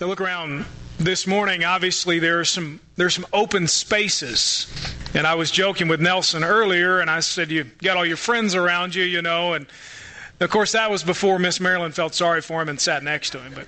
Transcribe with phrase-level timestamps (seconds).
[0.00, 0.64] So look around
[0.98, 1.62] this morning.
[1.62, 4.66] Obviously, there are some there's some open spaces,
[5.12, 8.54] and I was joking with Nelson earlier, and I said you got all your friends
[8.54, 9.66] around you, you know, and
[10.40, 13.40] of course, that was before Miss Marilyn felt sorry for him and sat next to
[13.40, 13.52] him.
[13.54, 13.66] But,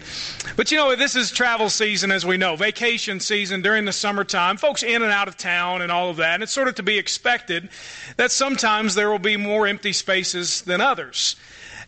[0.56, 4.56] but you know, this is travel season, as we know, vacation season during the summertime.
[4.56, 6.32] Folks in and out of town and all of that.
[6.32, 7.68] And it's sort of to be expected
[8.16, 11.36] that sometimes there will be more empty spaces than others.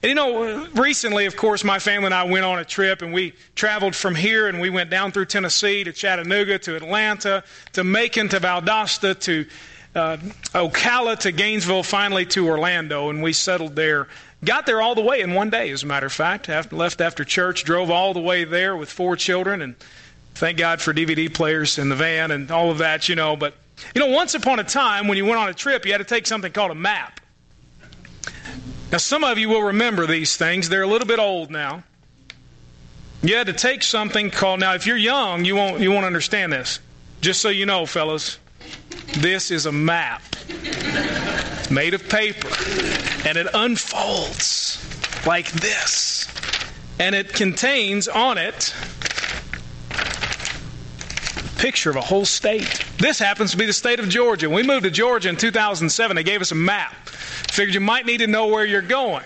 [0.04, 3.10] And you know, recently, of course, my family and I went on a trip and
[3.10, 7.84] we traveled from here and we went down through Tennessee to Chattanooga to Atlanta to
[7.84, 9.46] Macon to Valdosta to
[9.94, 10.18] uh,
[10.52, 14.08] Ocala to Gainesville, finally to Orlando, and we settled there
[14.44, 16.50] Got there all the way in one day, as a matter of fact.
[16.50, 19.74] After, left after church, drove all the way there with four children, and
[20.34, 23.36] thank God for DVD players in the van and all of that, you know.
[23.36, 23.54] But,
[23.94, 26.04] you know, once upon a time, when you went on a trip, you had to
[26.04, 27.20] take something called a map.
[28.94, 30.68] Now, some of you will remember these things.
[30.68, 31.82] They're a little bit old now.
[33.24, 36.52] You had to take something called, now, if you're young, you won't, you won't understand
[36.52, 36.78] this.
[37.20, 38.38] Just so you know, fellas,
[39.16, 40.22] this is a map
[41.72, 42.46] made of paper
[43.26, 44.78] and it unfolds
[45.26, 46.32] like this.
[47.00, 48.72] And it contains on it
[49.90, 52.84] a picture of a whole state.
[52.98, 54.48] This happens to be the state of Georgia.
[54.48, 57.03] We moved to Georgia in 2007, they gave us a map.
[57.54, 59.22] Figured you might need to know where you're going.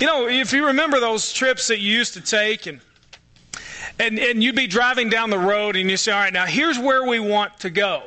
[0.00, 2.80] You know, if you remember those trips that you used to take and
[3.98, 6.78] and, and you'd be driving down the road and you say, all right, now here's
[6.78, 8.04] where we want to go.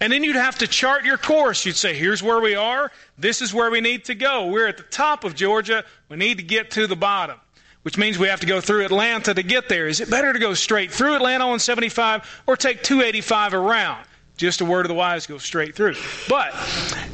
[0.00, 1.64] And then you'd have to chart your course.
[1.64, 2.90] You'd say, here's where we are.
[3.16, 4.46] This is where we need to go.
[4.48, 5.84] We're at the top of Georgia.
[6.08, 7.38] We need to get to the bottom,
[7.82, 9.86] which means we have to go through Atlanta to get there.
[9.86, 14.04] Is it better to go straight through Atlanta on 75 or take 285 around?
[14.38, 15.96] Just a word of the wise, go straight through.
[16.28, 16.52] But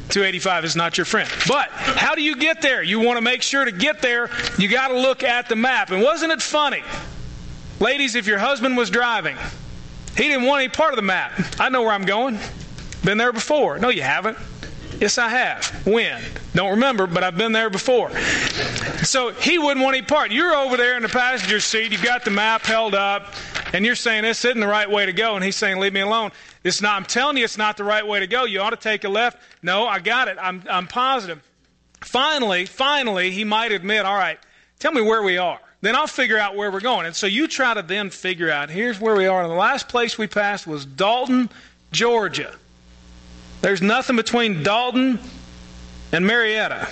[0.09, 1.27] 285 is not your friend.
[1.47, 2.83] But how do you get there?
[2.83, 5.89] You want to make sure to get there, you got to look at the map.
[5.89, 6.83] And wasn't it funny?
[7.79, 9.35] Ladies, if your husband was driving,
[10.15, 11.31] he didn't want any part of the map.
[11.59, 12.37] I know where I'm going.
[13.03, 13.79] Been there before.
[13.79, 14.37] No, you haven't.
[14.99, 15.65] Yes, I have.
[15.85, 16.21] When?
[16.53, 18.11] Don't remember, but I've been there before.
[19.03, 20.31] So he wouldn't want any part.
[20.31, 21.91] You're over there in the passenger seat.
[21.91, 23.33] You've got the map held up,
[23.73, 25.99] and you're saying this isn't the right way to go, and he's saying, "Leave me
[25.99, 26.31] alone."
[26.65, 26.95] It's not.
[26.95, 28.43] I'm telling you, it's not the right way to go.
[28.45, 29.37] You ought to take a left.
[29.61, 30.37] No, I got it.
[30.41, 31.41] I'm I'm positive.
[32.01, 34.39] Finally, finally, he might admit, "All right,
[34.79, 37.05] tell me where we are." Then I'll figure out where we're going.
[37.05, 38.71] And so you try to then figure out.
[38.71, 39.43] Here's where we are.
[39.43, 41.51] And the last place we passed was Dalton,
[41.91, 42.55] Georgia.
[43.61, 45.19] There's nothing between Dalton
[46.11, 46.89] and Marietta.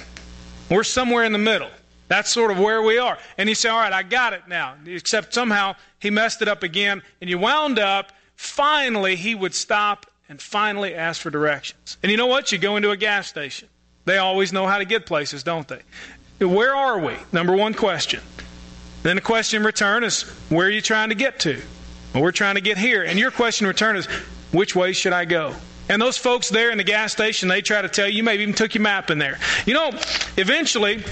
[0.69, 1.71] We're somewhere in the middle.
[2.07, 3.17] That's sort of where we are.
[3.39, 4.75] And you say, All right, I got it now.
[4.85, 7.01] Except somehow he messed it up again.
[7.19, 11.97] And you wound up, finally, he would stop and finally ask for directions.
[12.01, 12.51] And you know what?
[12.51, 13.69] You go into a gas station.
[14.05, 15.81] They always know how to get places, don't they?
[16.45, 17.15] Where are we?
[17.31, 18.21] Number one question.
[19.03, 21.61] Then the question in return is, Where are you trying to get to?
[22.13, 23.03] Well, we're trying to get here.
[23.03, 24.05] And your question in return is,
[24.51, 25.53] Which way should I go?
[25.89, 28.43] And those folks there in the gas station, they try to tell you, you maybe
[28.43, 29.37] even took your map in there.
[29.65, 29.89] You know,
[30.37, 31.03] eventually,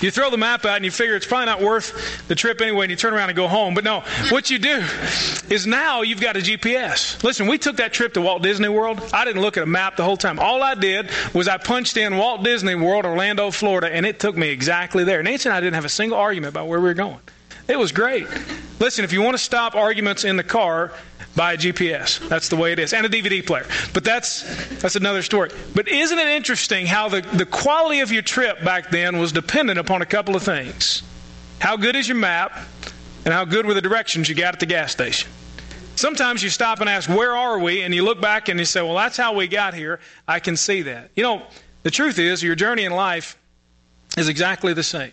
[0.00, 2.84] you throw the map out and you figure it's probably not worth the trip anyway,
[2.84, 3.74] and you turn around and go home.
[3.74, 4.00] But no,
[4.30, 4.84] what you do
[5.48, 7.22] is now you've got a GPS.
[7.22, 9.00] Listen, we took that trip to Walt Disney World.
[9.12, 10.38] I didn't look at a map the whole time.
[10.38, 14.36] All I did was I punched in Walt Disney World, Orlando, Florida, and it took
[14.36, 15.22] me exactly there.
[15.22, 17.20] Nancy and I didn't have a single argument about where we were going.
[17.68, 18.26] It was great.
[18.80, 20.92] Listen, if you want to stop arguments in the car,
[21.36, 22.26] buy a GPS.
[22.28, 23.66] That's the way it is, and a DVD player.
[23.92, 24.42] But that's
[24.80, 25.50] that's another story.
[25.74, 29.78] But isn't it interesting how the, the quality of your trip back then was dependent
[29.78, 31.02] upon a couple of things?
[31.58, 32.52] How good is your map,
[33.24, 35.30] and how good were the directions you got at the gas station?
[35.96, 37.82] Sometimes you stop and ask, Where are we?
[37.82, 40.00] And you look back and you say, Well, that's how we got here.
[40.26, 41.10] I can see that.
[41.14, 41.42] You know,
[41.82, 43.38] the truth is, your journey in life
[44.16, 45.12] is exactly the same.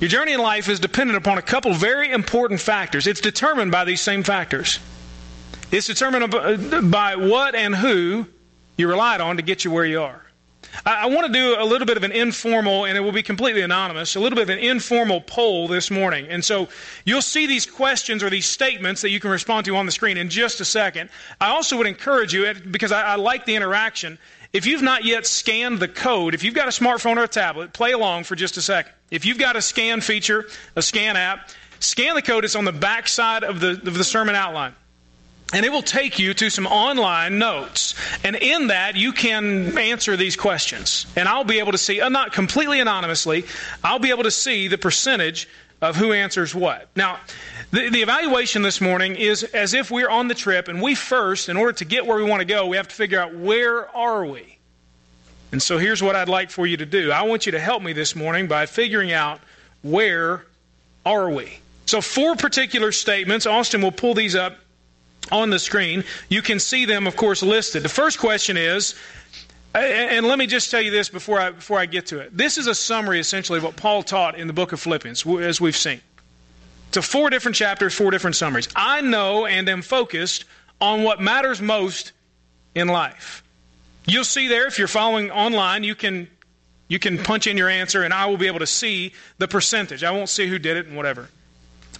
[0.00, 3.08] Your journey in life is dependent upon a couple very important factors.
[3.08, 4.78] It's determined by these same factors.
[5.72, 8.26] It's determined uh, by what and who
[8.76, 10.22] you relied on to get you where you are.
[10.86, 13.62] I, want to do a little bit of an informal, and it will be completely
[13.62, 16.26] anonymous, a little bit of an informal poll this morning.
[16.28, 16.68] And so
[17.04, 20.16] you'll see these questions or these statements that you can respond to on the screen
[20.16, 21.10] in just a second.
[21.40, 24.18] I also would encourage you, because I, I like the interaction,
[24.52, 27.72] if you've not yet scanned the code, if you've got a smartphone or a tablet,
[27.72, 28.92] play along for just a second.
[29.10, 31.50] If you've got a scan feature, a scan app,
[31.80, 32.44] scan the code.
[32.44, 34.74] It's on the back side of the, of the sermon outline.
[35.52, 37.94] And it will take you to some online notes.
[38.22, 41.06] And in that, you can answer these questions.
[41.16, 43.44] And I'll be able to see, uh, not completely anonymously,
[43.82, 45.48] I'll be able to see the percentage
[45.80, 46.88] of who answers what.
[46.96, 47.20] Now,
[47.70, 51.48] the, the, evaluation this morning is as if we're on the trip, and we first,
[51.48, 53.88] in order to get where we want to go, we have to figure out where
[53.96, 54.58] are we?
[55.52, 57.10] And so here's what I'd like for you to do.
[57.12, 59.40] I want you to help me this morning by figuring out
[59.82, 60.44] where
[61.06, 61.60] are we?
[61.86, 63.46] So, four particular statements.
[63.46, 64.58] Austin will pull these up
[65.32, 66.04] on the screen.
[66.28, 67.82] You can see them, of course, listed.
[67.82, 68.94] The first question is,
[69.74, 72.36] and let me just tell you this before I, before I get to it.
[72.36, 75.60] This is a summary, essentially, of what Paul taught in the book of Philippians, as
[75.60, 76.00] we've seen.
[76.92, 78.68] So, four different chapters, four different summaries.
[78.74, 80.46] I know and am focused
[80.80, 82.12] on what matters most
[82.74, 83.42] in life.
[84.06, 86.28] You'll see there, if you're following online, you can,
[86.88, 90.02] you can punch in your answer, and I will be able to see the percentage.
[90.02, 91.28] I won't see who did it and whatever.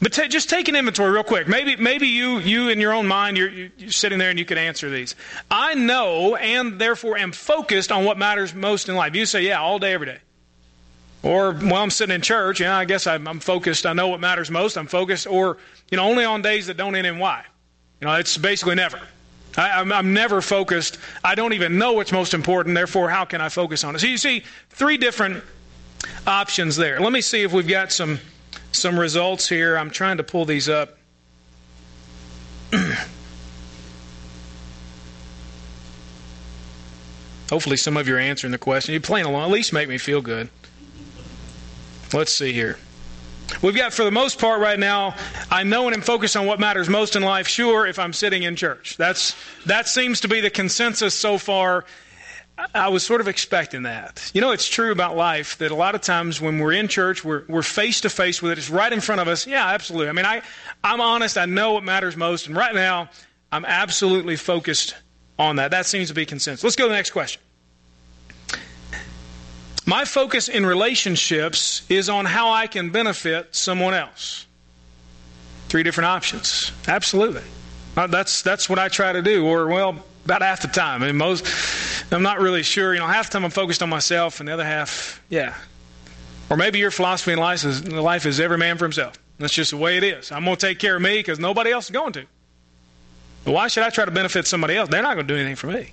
[0.00, 1.48] But t- just take an inventory real quick.
[1.48, 4.56] Maybe, maybe you, you in your own mind, you're, you're sitting there and you can
[4.56, 5.16] answer these.
[5.50, 9.16] I know and therefore am focused on what matters most in life.
[9.16, 10.18] You say, yeah, all day, every day.
[11.24, 13.86] Or, well, I'm sitting in church, yeah, I guess I'm, I'm focused.
[13.86, 14.78] I know what matters most.
[14.78, 15.26] I'm focused.
[15.26, 15.58] Or,
[15.90, 17.44] you know, only on days that don't end in Y.
[18.00, 19.00] You know, it's basically never.
[19.56, 20.98] I, I'm, I'm never focused.
[21.24, 22.76] I don't even know what's most important.
[22.76, 23.98] Therefore, how can I focus on it?
[23.98, 25.42] So you see three different
[26.24, 27.00] options there.
[27.00, 28.20] Let me see if we've got some
[28.72, 29.76] some results here.
[29.76, 30.96] I'm trying to pull these up.
[37.50, 38.92] Hopefully, some of you are answering the question.
[38.92, 39.44] You're playing along.
[39.44, 40.50] At least make me feel good.
[42.12, 42.78] Let's see here.
[43.62, 45.14] We've got, for the most part, right now,
[45.50, 48.42] I know and am focused on what matters most in life, sure, if I'm sitting
[48.42, 48.96] in church.
[48.98, 49.34] That's,
[49.64, 51.86] that seems to be the consensus so far
[52.74, 54.30] I was sort of expecting that.
[54.34, 57.24] You know, it's true about life that a lot of times when we're in church,
[57.24, 58.58] we're, we're face to face with it.
[58.58, 59.46] It's right in front of us.
[59.46, 60.08] Yeah, absolutely.
[60.08, 60.42] I mean, I,
[60.82, 61.38] I'm honest.
[61.38, 62.48] I know what matters most.
[62.48, 63.10] And right now,
[63.52, 64.96] I'm absolutely focused
[65.38, 65.70] on that.
[65.70, 66.64] That seems to be consensus.
[66.64, 67.40] Let's go to the next question.
[69.86, 74.46] My focus in relationships is on how I can benefit someone else.
[75.68, 76.72] Three different options.
[76.86, 77.42] Absolutely.
[77.96, 79.46] Uh, that's, that's what I try to do.
[79.46, 81.02] Or, well, about half the time.
[81.02, 81.46] I mean, most,
[82.12, 82.92] I'm not really sure.
[82.92, 85.54] You know, half the time I'm focused on myself, and the other half, yeah.
[86.50, 89.14] Or maybe your philosophy in life is, life is every man for himself.
[89.38, 90.30] That's just the way it is.
[90.30, 92.26] I'm going to take care of me because nobody else is going to.
[93.44, 94.90] But why should I try to benefit somebody else?
[94.90, 95.92] They're not going to do anything for me.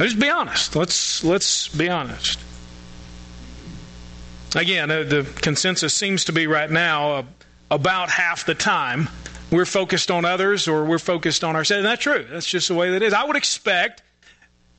[0.00, 0.74] Let's be honest.
[0.74, 2.40] Let's let's be honest.
[4.56, 7.22] Again, the consensus seems to be right now uh,
[7.70, 9.08] about half the time
[9.50, 11.78] we're focused on others or we're focused on ourselves.
[11.78, 12.26] And that's true.
[12.30, 13.12] That's just the way that is.
[13.12, 14.02] I would expect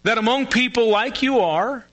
[0.03, 1.85] that among people like you are,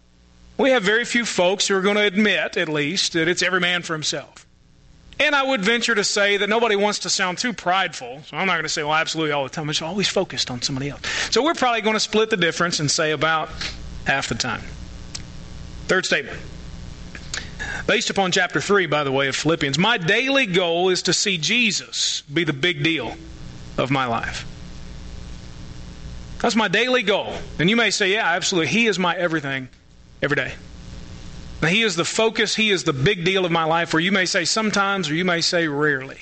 [0.58, 3.60] we have very few folks who are going to admit, at least, that it's every
[3.60, 4.46] man for himself.
[5.18, 8.22] And I would venture to say that nobody wants to sound too prideful.
[8.26, 9.70] So I'm not going to say, well, absolutely all the time.
[9.70, 11.02] It's always focused on somebody else.
[11.30, 13.48] So we're probably going to split the difference and say about
[14.06, 14.62] half the time.
[15.86, 16.38] Third statement.
[17.86, 21.36] Based upon chapter 3, by the way, of Philippians, my daily goal is to see
[21.36, 23.14] Jesus be the big deal
[23.76, 24.46] of my life.
[26.40, 27.34] That's my daily goal.
[27.58, 28.68] And you may say, yeah, absolutely.
[28.68, 29.68] He is my everything
[30.22, 30.54] every day.
[31.62, 34.12] Now, he is the focus, He is the big deal of my life, or you
[34.12, 36.18] may say sometimes, or you may say rarely.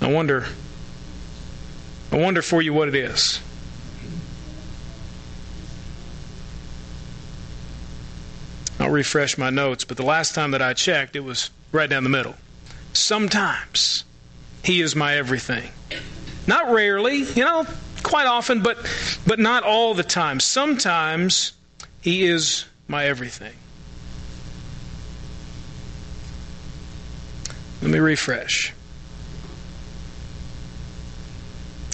[0.00, 0.46] I wonder,
[2.10, 3.40] I wonder for you what it is.
[8.82, 12.02] I'll refresh my notes, but the last time that I checked, it was right down
[12.02, 12.34] the middle.
[12.92, 14.02] Sometimes
[14.64, 15.70] He is my everything.
[16.48, 17.64] Not rarely, you know,
[18.02, 18.78] quite often, but,
[19.24, 20.40] but not all the time.
[20.40, 21.52] Sometimes
[22.00, 23.54] He is my everything.
[27.82, 28.74] Let me refresh.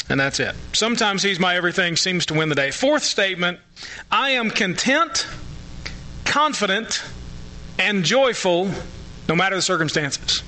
[0.08, 0.54] And that's it.
[0.72, 2.70] Sometimes He's my everything seems to win the day.
[2.70, 3.58] Fourth statement
[4.10, 5.26] I am content
[6.28, 7.02] confident
[7.78, 8.70] and joyful
[9.28, 10.42] no matter the circumstances.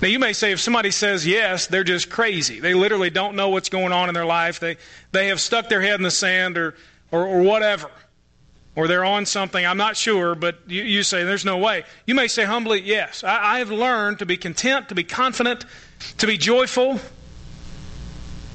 [0.00, 2.60] Now, you may say if somebody says yes, they're just crazy.
[2.60, 4.60] They literally don't know what's going on in their life.
[4.60, 4.76] They,
[5.12, 6.74] they have stuck their head in the sand or,
[7.10, 7.90] or, or whatever.
[8.76, 9.66] Or they're on something.
[9.66, 11.84] I'm not sure, but you, you say there's no way.
[12.06, 13.24] You may say humbly, yes.
[13.24, 15.64] I, I have learned to be content, to be confident,
[16.18, 17.00] to be joyful,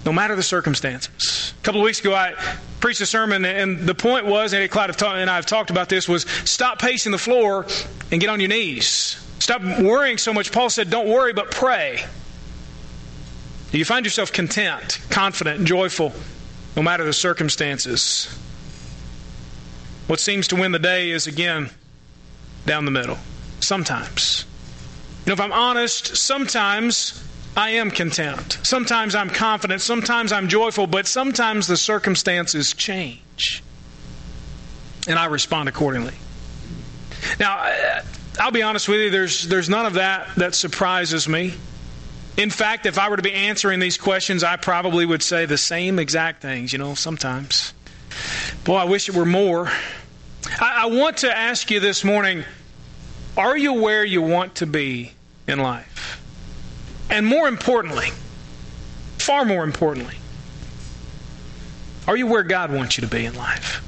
[0.05, 1.53] no matter the circumstances.
[1.59, 2.33] A couple of weeks ago, I
[2.79, 6.07] preached a sermon, and the point was, and Clyde and I have talked about this,
[6.07, 7.65] was stop pacing the floor
[8.11, 9.19] and get on your knees.
[9.39, 10.51] Stop worrying so much.
[10.51, 12.03] Paul said, don't worry, but pray.
[13.71, 16.13] Do you find yourself content, confident, and joyful
[16.75, 18.27] no matter the circumstances?
[20.07, 21.69] What seems to win the day is, again,
[22.65, 23.17] down the middle.
[23.61, 24.45] Sometimes.
[25.25, 27.23] You know, if I'm honest, sometimes
[27.55, 28.57] I am content.
[28.63, 29.81] Sometimes I'm confident.
[29.81, 33.63] Sometimes I'm joyful, but sometimes the circumstances change.
[35.07, 36.15] And I respond accordingly.
[37.39, 37.71] Now,
[38.39, 41.53] I'll be honest with you, there's, there's none of that that surprises me.
[42.37, 45.57] In fact, if I were to be answering these questions, I probably would say the
[45.57, 47.73] same exact things, you know, sometimes.
[48.63, 49.67] Boy, I wish it were more.
[50.59, 52.43] I, I want to ask you this morning
[53.35, 55.11] are you where you want to be
[55.47, 56.22] in life?
[57.13, 58.07] And more importantly,
[59.19, 60.15] far more importantly,
[62.07, 63.83] are you where God wants you to be in life?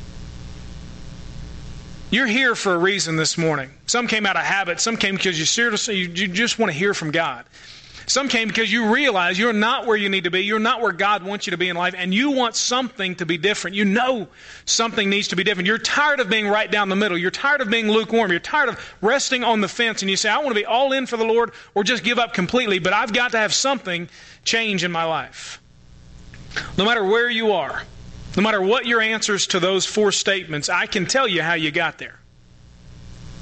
[2.11, 3.71] You're here for a reason this morning.
[3.87, 6.93] Some came out of habit, some came because you seriously you, just want to hear
[6.93, 7.45] from God.
[8.07, 10.41] Some came because you realize you're not where you need to be.
[10.41, 13.25] You're not where God wants you to be in life, and you want something to
[13.25, 13.75] be different.
[13.75, 14.27] You know
[14.65, 15.65] something needs to be different.
[15.65, 17.17] You're tired of being right down the middle.
[17.17, 18.29] You're tired of being lukewarm.
[18.29, 20.91] You're tired of resting on the fence, and you say, I want to be all
[20.91, 24.07] in for the Lord or just give up completely, but I've got to have something
[24.43, 25.59] change in my life.
[26.77, 27.81] No matter where you are,
[28.37, 31.71] no matter what your answers to those four statements, I can tell you how you
[31.71, 32.19] got there.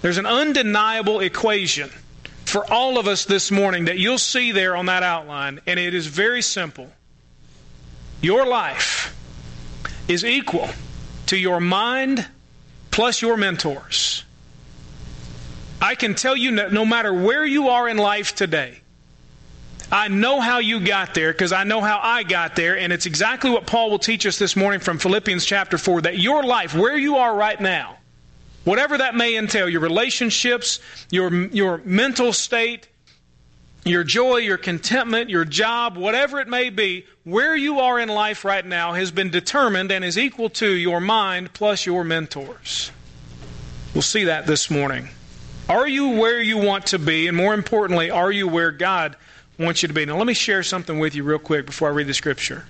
[0.01, 1.91] There's an undeniable equation
[2.53, 5.95] for all of us this morning that you'll see there on that outline, and it
[5.95, 6.87] is very simple.
[8.21, 9.15] Your life
[10.07, 10.69] is equal
[11.25, 12.27] to your mind
[12.91, 14.23] plus your mentors.
[15.81, 18.81] I can tell you that no matter where you are in life today,
[19.91, 23.07] I know how you got there because I know how I got there, and it's
[23.07, 26.75] exactly what Paul will teach us this morning from Philippians chapter 4 that your life,
[26.75, 27.97] where you are right now,
[28.63, 30.79] whatever that may entail, your relationships,
[31.09, 32.87] your, your mental state,
[33.85, 38.45] your joy, your contentment, your job, whatever it may be, where you are in life
[38.45, 42.91] right now has been determined and is equal to your mind plus your mentors.
[43.93, 45.09] We'll see that this morning.
[45.69, 47.27] Are you where you want to be?
[47.27, 49.15] And more importantly, are you where God
[49.59, 50.05] wants you to be?
[50.05, 52.65] Now, let me share something with you real quick before I read the scripture.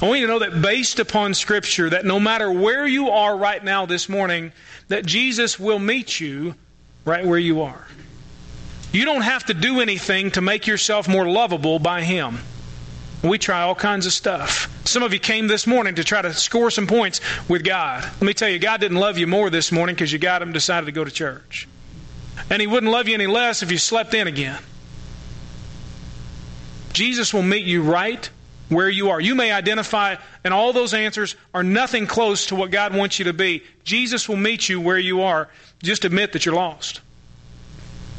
[0.00, 3.36] I want you to know that based upon Scripture, that no matter where you are
[3.36, 4.52] right now this morning,
[4.88, 6.54] that Jesus will meet you
[7.04, 7.86] right where you are.
[8.92, 12.38] You don't have to do anything to make yourself more lovable by Him.
[13.22, 14.72] We try all kinds of stuff.
[14.86, 18.04] Some of you came this morning to try to score some points with God.
[18.04, 20.52] Let me tell you, God didn't love you more this morning because you got Him
[20.52, 21.68] decided to go to church.
[22.48, 24.58] And He wouldn't love you any less if you slept in again.
[26.92, 28.30] Jesus will meet you right
[28.68, 29.20] where you are.
[29.20, 33.26] You may identify, and all those answers are nothing close to what God wants you
[33.26, 33.62] to be.
[33.84, 35.48] Jesus will meet you where you are.
[35.82, 37.00] Just admit that you're lost.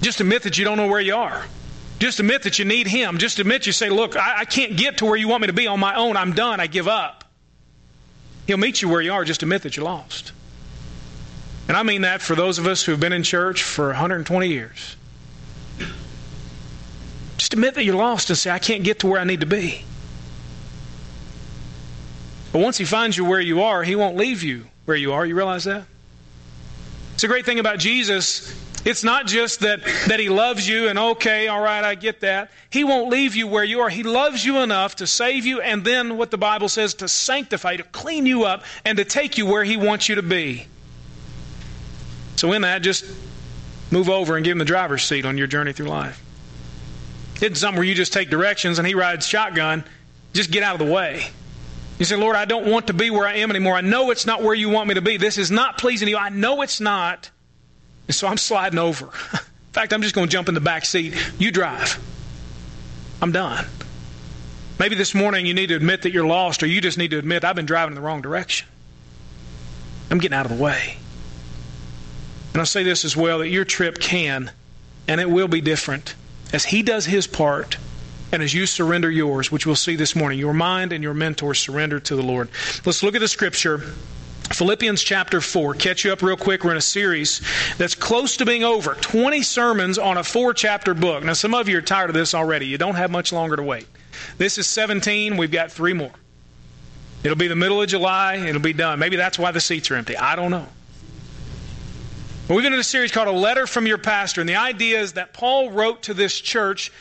[0.02, 1.46] Just admit that you don't know where you are.
[2.00, 3.18] Just admit that you need Him.
[3.18, 5.54] Just admit you say, Look, I, I can't get to where you want me to
[5.54, 6.16] be on my own.
[6.16, 6.60] I'm done.
[6.60, 7.26] I give up.
[8.48, 9.26] He'll meet you where you are.
[9.26, 10.32] Just admit that you're lost.
[11.68, 14.96] And I mean that for those of us who've been in church for 120 years.
[17.38, 19.46] Just admit that you're lost and say, I can't get to where I need to
[19.46, 19.84] be.
[22.52, 25.26] But once He finds you where you are, He won't leave you where you are.
[25.26, 25.84] You realize that?
[27.14, 28.56] It's a great thing about Jesus.
[28.86, 32.50] It's not just that, that He loves you and, okay, all right, I get that.
[32.70, 33.90] He won't leave you where you are.
[33.90, 37.76] He loves you enough to save you and then, what the Bible says, to sanctify,
[37.76, 40.66] to clean you up, and to take you where He wants you to be.
[42.38, 43.04] So, in that, just
[43.92, 46.24] move over and give Him the driver's seat on your journey through life.
[47.42, 49.84] It's something where you just take directions and He rides shotgun.
[50.32, 51.26] Just get out of the way.
[52.00, 53.76] You say, Lord, I don't want to be where I am anymore.
[53.76, 55.18] I know it's not where you want me to be.
[55.18, 56.18] This is not pleasing to you.
[56.18, 57.30] I know it's not.
[58.08, 59.06] And so I'm sliding over.
[59.34, 61.14] in fact, I'm just going to jump in the back seat.
[61.38, 62.00] You drive.
[63.22, 63.66] I'm done.
[64.80, 67.18] Maybe this morning you need to admit that you're lost, or you just need to
[67.18, 68.70] admit, I've been driving in the wrong direction.
[70.10, 70.96] I'm getting out of the way.
[72.54, 74.52] And I'll say this as well that your trip can,
[75.06, 76.16] and it will be different.
[76.54, 77.78] As He does His part,
[78.32, 81.54] and as you surrender yours, which we'll see this morning, your mind and your mentor
[81.54, 82.50] surrender to the Lord.
[82.86, 83.80] Let's look at the scripture.
[84.52, 85.76] Philippians chapter 4.
[85.76, 86.64] Catch you up real quick.
[86.64, 87.42] We're in a series
[87.78, 88.96] that's close to being over.
[88.96, 91.24] 20 sermons on a four chapter book.
[91.24, 92.66] Now, some of you are tired of this already.
[92.66, 93.88] You don't have much longer to wait.
[94.38, 95.38] This is 17.
[95.38, 96.12] We've got three more.
[97.24, 98.38] It'll be the middle of July.
[98.38, 98.98] It'll be done.
[98.98, 100.18] Maybe that's why the seats are empty.
[100.18, 100.68] I don't know.
[102.48, 105.14] We've been in a series called A Letter from Your Pastor, and the idea is
[105.14, 106.92] that Paul wrote to this church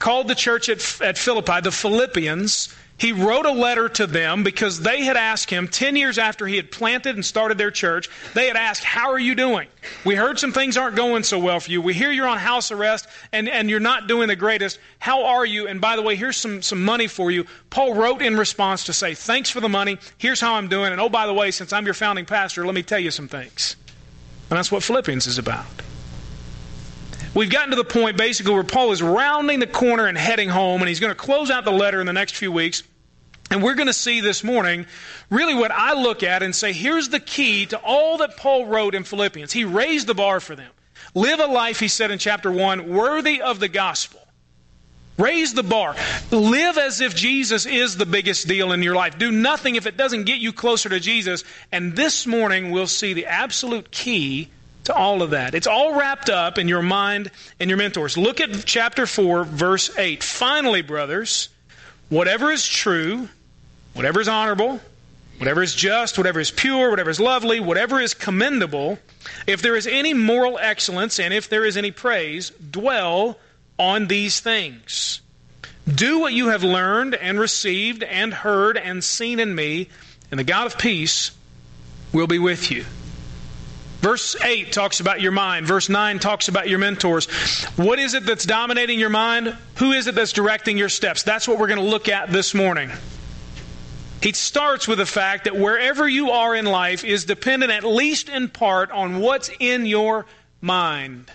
[0.00, 2.74] called the church at, at Philippi the Philippians.
[2.96, 6.56] He wrote a letter to them because they had asked him 10 years after he
[6.56, 9.68] had planted and started their church, they had asked, How are you doing?
[10.04, 11.80] We heard some things aren't going so well for you.
[11.80, 14.78] We hear you're on house arrest and, and you're not doing the greatest.
[14.98, 15.66] How are you?
[15.66, 17.46] And by the way, here's some, some money for you.
[17.70, 19.96] Paul wrote in response to say, Thanks for the money.
[20.18, 20.92] Here's how I'm doing.
[20.92, 23.28] And oh, by the way, since I'm your founding pastor, let me tell you some
[23.28, 23.76] things.
[24.50, 25.64] And that's what Philippians is about.
[27.32, 30.82] We've gotten to the point basically where Paul is rounding the corner and heading home,
[30.82, 32.82] and he's going to close out the letter in the next few weeks.
[33.50, 34.86] And we're going to see this morning
[35.28, 38.94] really what I look at and say here's the key to all that Paul wrote
[38.94, 39.52] in Philippians.
[39.52, 40.70] He raised the bar for them.
[41.14, 44.20] Live a life, he said in chapter 1, worthy of the gospel.
[45.18, 45.94] Raise the bar.
[46.30, 49.18] Live as if Jesus is the biggest deal in your life.
[49.18, 51.44] Do nothing if it doesn't get you closer to Jesus.
[51.70, 54.48] And this morning we'll see the absolute key
[54.84, 55.54] to all of that.
[55.54, 58.16] It's all wrapped up in your mind and your mentors.
[58.16, 60.22] Look at chapter 4, verse 8.
[60.22, 61.48] Finally, brothers,
[62.08, 63.28] whatever is true,
[63.94, 64.80] whatever is honorable,
[65.38, 68.98] whatever is just, whatever is pure, whatever is lovely, whatever is commendable,
[69.46, 73.38] if there is any moral excellence and if there is any praise, dwell
[73.78, 75.20] on these things.
[75.92, 79.88] Do what you have learned and received and heard and seen in me,
[80.30, 81.32] and the God of peace
[82.12, 82.84] will be with you.
[84.00, 85.66] Verse 8 talks about your mind.
[85.66, 87.26] Verse 9 talks about your mentors.
[87.76, 89.56] What is it that's dominating your mind?
[89.76, 91.22] Who is it that's directing your steps?
[91.22, 92.90] That's what we're going to look at this morning.
[94.22, 98.28] He starts with the fact that wherever you are in life is dependent, at least
[98.30, 100.24] in part, on what's in your
[100.62, 101.30] mind.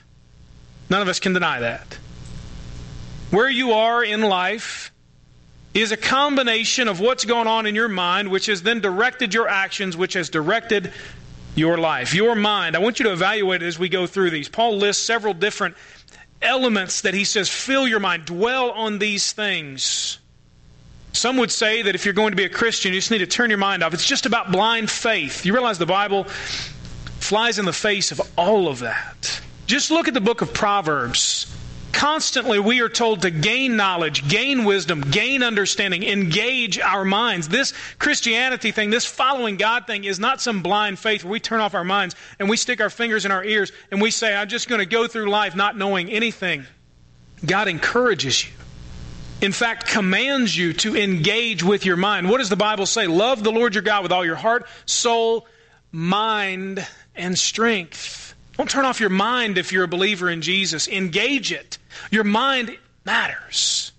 [0.90, 2.00] None of us can deny that.
[3.30, 4.92] Where you are in life
[5.74, 9.48] is a combination of what's going on in your mind, which has then directed your
[9.48, 10.94] actions, which has directed
[11.56, 12.76] your life, your mind.
[12.76, 14.50] I want you to evaluate it as we go through these.
[14.50, 15.76] Paul lists several different
[16.42, 20.20] elements that he says fill your mind, dwell on these things.
[21.14, 23.28] Some would say that if you're going to be a Christian, you just need to
[23.28, 23.94] turn your mind off.
[23.94, 25.46] It's just about blind faith.
[25.46, 29.42] You realize the Bible flies in the face of all of that.
[29.66, 31.55] Just look at the book of Proverbs.
[31.96, 37.48] Constantly, we are told to gain knowledge, gain wisdom, gain understanding, engage our minds.
[37.48, 41.62] This Christianity thing, this following God thing, is not some blind faith where we turn
[41.62, 44.50] off our minds and we stick our fingers in our ears and we say, I'm
[44.50, 46.66] just going to go through life not knowing anything.
[47.46, 48.52] God encourages you.
[49.40, 52.30] In fact, commands you to engage with your mind.
[52.30, 53.08] What does the Bible say?
[53.08, 55.48] Love the Lord your God with all your heart, soul,
[55.94, 56.86] mind,
[57.16, 58.36] and strength.
[58.58, 60.90] Don't turn off your mind if you're a believer in Jesus.
[60.90, 61.78] Engage it.
[62.12, 63.92] Your mind matters.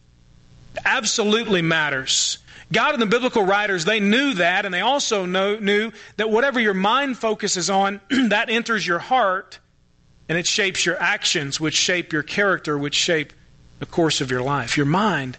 [0.85, 2.39] Absolutely matters.
[2.73, 6.59] God and the biblical writers, they knew that, and they also know, knew that whatever
[6.59, 9.61] your mind focuses on, that enters your heart,
[10.29, 13.33] and it shapes your actions, which shape your character, which shape
[13.79, 14.77] the course of your life.
[14.77, 15.39] Your mind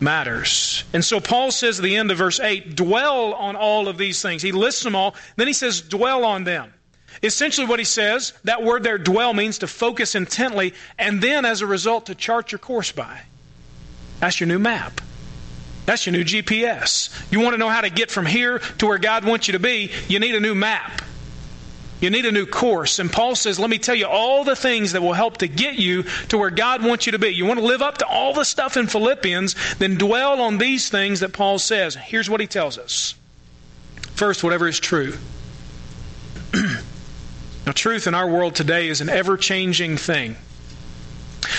[0.00, 0.82] matters.
[0.92, 4.20] And so Paul says at the end of verse 8, dwell on all of these
[4.20, 4.42] things.
[4.42, 6.72] He lists them all, then he says, dwell on them.
[7.22, 11.62] Essentially, what he says, that word there, dwell, means to focus intently, and then as
[11.62, 13.20] a result, to chart your course by.
[14.20, 15.00] That's your new map.
[15.86, 17.10] That's your new GPS.
[17.30, 19.58] You want to know how to get from here to where God wants you to
[19.58, 21.02] be, you need a new map.
[22.00, 22.98] You need a new course.
[22.98, 25.76] And Paul says, let me tell you all the things that will help to get
[25.76, 27.28] you to where God wants you to be.
[27.28, 30.90] You want to live up to all the stuff in Philippians, then dwell on these
[30.90, 31.94] things that Paul says.
[31.94, 33.14] Here's what he tells us.
[34.14, 35.14] First, whatever is true.
[37.66, 40.36] Now, truth in our world today is an ever changing thing.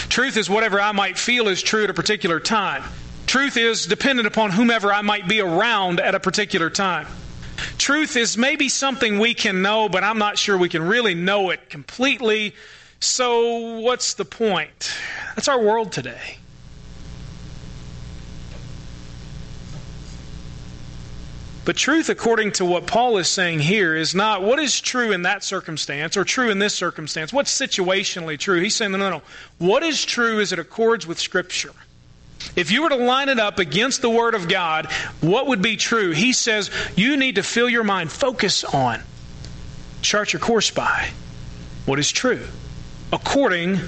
[0.09, 2.83] Truth is whatever I might feel is true at a particular time.
[3.25, 7.07] Truth is dependent upon whomever I might be around at a particular time.
[7.77, 11.49] Truth is maybe something we can know, but I'm not sure we can really know
[11.49, 12.53] it completely.
[12.99, 14.93] So, what's the point?
[15.35, 16.37] That's our world today.
[21.65, 25.23] But truth, according to what Paul is saying here, is not what is true in
[25.23, 27.33] that circumstance or true in this circumstance.
[27.33, 28.61] What's situationally true?
[28.61, 29.21] He's saying, no, no, no.
[29.57, 31.73] What is true is it accords with Scripture.
[32.55, 34.85] If you were to line it up against the Word of God,
[35.21, 36.11] what would be true?
[36.11, 39.01] He says you need to fill your mind, focus on,
[40.03, 41.09] chart your course by
[41.87, 42.45] what is true
[43.11, 43.79] according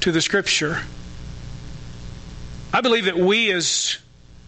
[0.00, 0.80] to the Scripture.
[2.72, 3.98] I believe that we as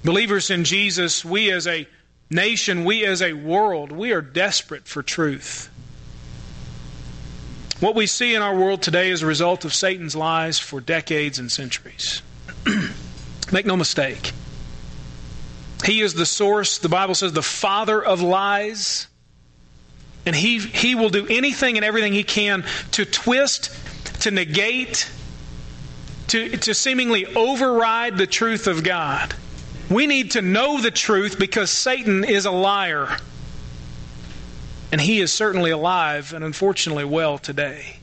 [0.04, 1.86] believers in Jesus, we as a
[2.30, 5.70] nation, we as a world, we are desperate for truth.
[7.80, 11.38] What we see in our world today is a result of Satan's lies for decades
[11.38, 12.22] and centuries.
[13.52, 14.32] Make no mistake.
[15.84, 19.06] He is the source, the Bible says, the father of lies.
[20.26, 23.70] And he, he will do anything and everything he can to twist,
[24.22, 25.08] to negate,
[26.28, 29.34] to, to seemingly override the truth of God.
[29.90, 33.08] We need to know the truth because Satan is a liar.
[34.92, 37.96] And he is certainly alive and unfortunately well today.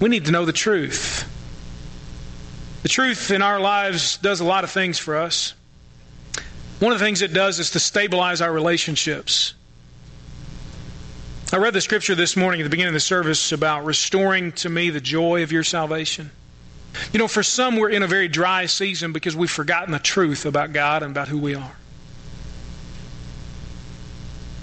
[0.00, 1.28] We need to know the truth.
[2.82, 5.54] The truth in our lives does a lot of things for us.
[6.80, 9.54] One of the things it does is to stabilize our relationships.
[11.52, 14.68] I read the scripture this morning at the beginning of the service about restoring to
[14.68, 16.32] me the joy of your salvation.
[17.12, 20.46] You know, for some, we're in a very dry season because we've forgotten the truth
[20.46, 21.76] about God and about who we are.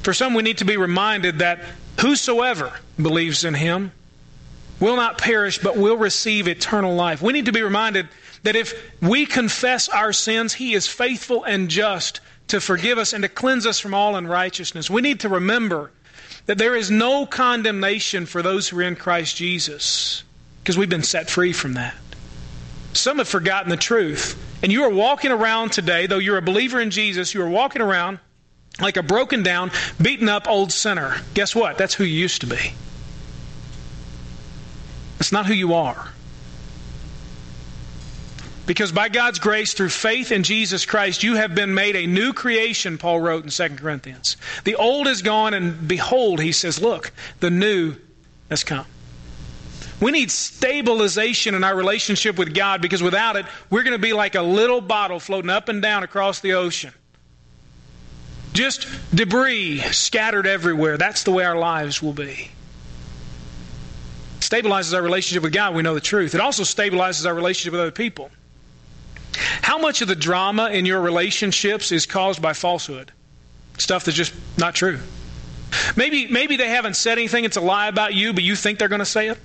[0.04, 1.63] For some, we need to be reminded that
[2.00, 3.92] whosoever believes in Him
[4.80, 7.22] will not perish, but will receive eternal life.
[7.22, 8.08] We need to be reminded
[8.44, 13.24] that if we confess our sins, He is faithful and just to forgive us and
[13.24, 14.89] to cleanse us from all unrighteousness.
[14.89, 15.92] We need to remember
[16.46, 20.24] that there is no condemnation for those who are in Christ Jesus
[20.63, 21.94] because we've been set free from that.
[22.93, 24.38] Some have forgotten the truth.
[24.62, 27.82] And you are walking around today, though you're a believer in Jesus, you are walking
[27.82, 28.19] around
[28.82, 29.71] like a broken down,
[30.02, 31.15] beaten up old sinner.
[31.34, 31.78] Guess what?
[31.78, 32.73] That's who you used to be.
[35.17, 36.10] That's not who you are.
[38.65, 42.34] Because by God's grace, through faith in Jesus Christ, you have been made a new
[42.34, 44.38] creation, Paul wrote in 2 Corinthians.
[44.63, 47.95] The old is gone, and behold, he says, look, the new
[48.49, 48.86] has come.
[49.99, 54.13] We need stabilization in our relationship with God because without it, we're going to be
[54.13, 56.93] like a little bottle floating up and down across the ocean.
[58.53, 60.97] Just debris scattered everywhere.
[60.97, 62.49] That's the way our lives will be.
[64.38, 66.33] It Stabilizes our relationship with God, we know the truth.
[66.33, 68.31] It also stabilizes our relationship with other people.
[69.62, 73.12] How much of the drama in your relationships is caused by falsehood?
[73.77, 74.99] Stuff that's just not true.
[75.95, 78.88] Maybe, maybe they haven't said anything, it's a lie about you, but you think they're
[78.88, 79.38] going to say it.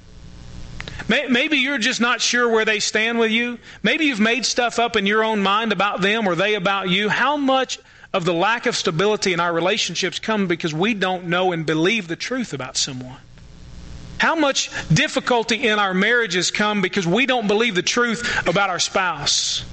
[1.08, 3.58] Maybe you're just not sure where they stand with you.
[3.82, 7.08] Maybe you've made stuff up in your own mind about them or they about you.
[7.08, 7.78] How much
[8.12, 12.08] of the lack of stability in our relationships come because we don't know and believe
[12.08, 13.18] the truth about someone?
[14.18, 18.78] How much difficulty in our marriages come because we don't believe the truth about our
[18.78, 19.64] spouse?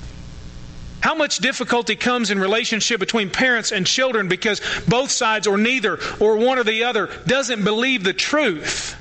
[0.99, 5.99] How much difficulty comes in relationship between parents and children because both sides or neither
[6.19, 8.95] or one or the other doesn't believe the truth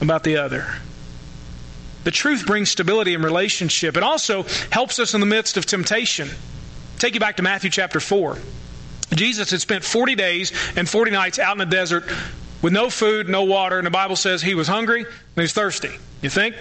[0.00, 0.66] about the other?
[2.04, 3.96] The truth brings stability in relationship.
[3.96, 6.30] It also helps us in the midst of temptation.
[6.98, 8.38] Take you back to Matthew chapter 4.
[9.14, 12.04] Jesus had spent 40 days and 40 nights out in the desert
[12.62, 15.52] with no food, no water, and the Bible says he was hungry and he was
[15.52, 15.90] thirsty.
[16.22, 16.54] You think?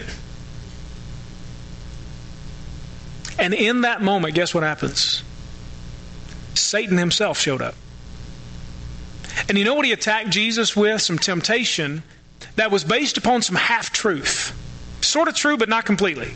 [3.38, 5.24] And in that moment, guess what happens?
[6.56, 7.76] Satan himself showed up.
[9.48, 11.02] And you know what he attacked Jesus with?
[11.02, 12.04] Some temptation
[12.56, 14.56] that was based upon some half truth.
[15.10, 16.32] Sort of true, but not completely.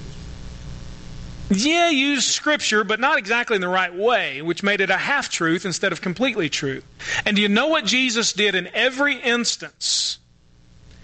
[1.51, 5.29] Yeah, used scripture, but not exactly in the right way, which made it a half
[5.29, 6.81] truth instead of completely true.
[7.23, 10.17] And do you know what Jesus did in every instance?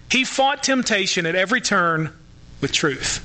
[0.10, 2.12] He fought temptation at every turn
[2.60, 3.24] with truth.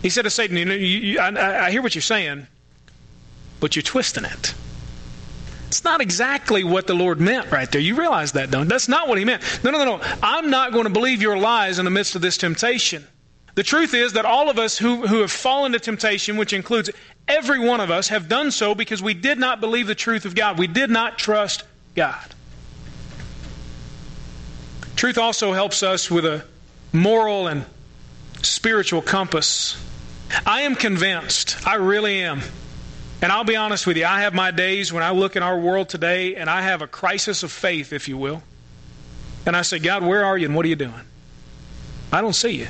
[0.00, 2.46] He said to Satan, you know, you, you, I, I hear what you're saying,
[3.60, 4.54] but you're twisting it.
[5.74, 7.80] It's not exactly what the Lord meant right there.
[7.80, 8.68] You realize that, don't?
[8.68, 9.42] That's not what He meant.
[9.64, 10.04] No, no, no, no.
[10.22, 13.04] I'm not going to believe your lies in the midst of this temptation.
[13.56, 16.90] The truth is that all of us who, who have fallen to temptation, which includes
[17.26, 20.36] every one of us, have done so because we did not believe the truth of
[20.36, 20.60] God.
[20.60, 21.64] We did not trust
[21.96, 22.36] God.
[24.94, 26.44] Truth also helps us with a
[26.92, 27.66] moral and
[28.42, 29.76] spiritual compass.
[30.46, 32.42] I am convinced, I really am.
[33.22, 35.58] And I'll be honest with you, I have my days when I look in our
[35.58, 38.42] world today and I have a crisis of faith, if you will.
[39.46, 40.92] And I say, God, where are you and what are you doing?
[42.12, 42.68] I don't see you.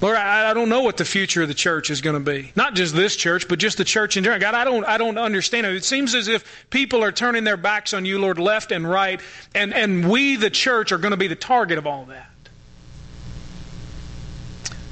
[0.00, 2.52] Lord, I, I don't know what the future of the church is going to be.
[2.56, 4.40] Not just this church, but just the church in general.
[4.40, 5.74] God, I don't, I don't understand it.
[5.74, 9.20] It seems as if people are turning their backs on you, Lord, left and right,
[9.54, 12.30] and, and we, the church, are going to be the target of all that.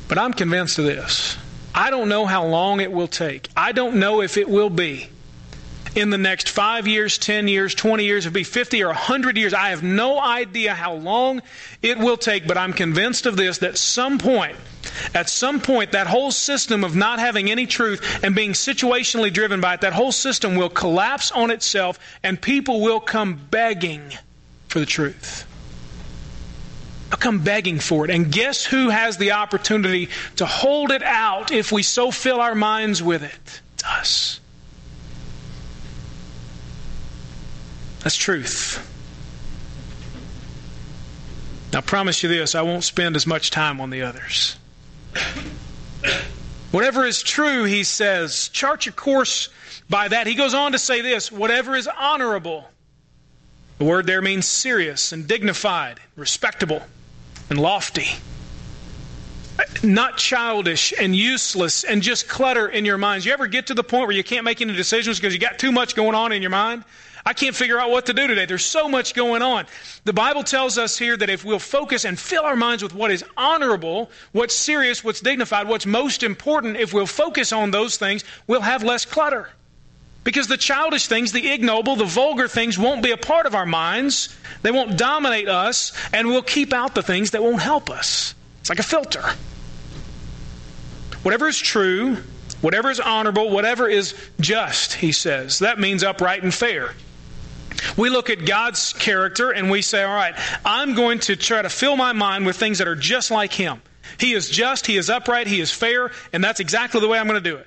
[0.09, 1.39] But I'm convinced of this.
[1.75, 3.49] I don't know how long it will take.
[3.57, 5.09] I don't know if it will be
[5.95, 9.55] in the next five years, 10 years, 20 years, it'll be 50 or 100 years.
[9.55, 11.43] I have no idea how long
[11.83, 14.57] it will take, but I'm convinced of this that some point,
[15.15, 19.61] at some point, that whole system of not having any truth and being situationally driven
[19.61, 24.03] by it, that whole system will collapse on itself and people will come begging
[24.69, 25.47] for the truth.
[27.11, 28.11] Come begging for it.
[28.11, 32.55] And guess who has the opportunity to hold it out if we so fill our
[32.55, 33.61] minds with it?
[33.75, 34.41] It's us.
[38.01, 38.85] That's truth.
[41.75, 44.57] I promise you this I won't spend as much time on the others.
[46.71, 49.49] Whatever is true, he says, chart your course
[49.89, 50.27] by that.
[50.27, 52.69] He goes on to say this whatever is honorable.
[53.79, 56.83] The word there means serious and dignified, respectable
[57.51, 58.09] and lofty.
[59.83, 63.27] Not childish and useless and just clutter in your minds.
[63.27, 65.59] You ever get to the point where you can't make any decisions because you got
[65.59, 66.85] too much going on in your mind?
[67.27, 68.47] I can't figure out what to do today.
[68.47, 69.67] There's so much going on.
[70.05, 73.11] The Bible tells us here that if we'll focus and fill our minds with what
[73.11, 78.25] is honorable, what's serious, what's dignified, what's most important, if we'll focus on those things,
[78.47, 79.51] we'll have less clutter.
[80.29, 83.65] Because the childish things, the ignoble, the vulgar things won't be a part of our
[83.65, 84.37] minds.
[84.61, 88.35] They won't dominate us, and we'll keep out the things that won't help us.
[88.61, 89.25] It's like a filter.
[91.23, 92.19] Whatever is true,
[92.61, 95.61] whatever is honorable, whatever is just, he says.
[95.61, 96.91] That means upright and fair.
[97.97, 101.71] We look at God's character and we say, all right, I'm going to try to
[101.71, 103.81] fill my mind with things that are just like Him.
[104.21, 107.29] He is just, He is upright, He is fair, and that's exactly the way I'm
[107.29, 107.67] going to do it.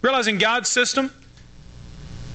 [0.00, 1.10] Realizing God's system,